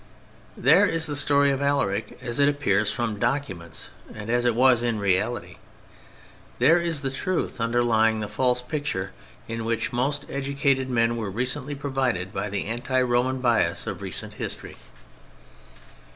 [0.57, 4.81] There is the story of Alaric as it appears from documents and as it was
[4.81, 5.57] in reality.
[6.57, 9.11] There is the truth underlying the false picture
[9.47, 14.33] with which most educated men were recently provided by the anti Roman bias of recent
[14.33, 14.75] history.